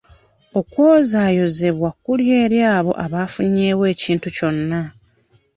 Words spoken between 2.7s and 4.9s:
abo abafunyeewo ekintu kyonna.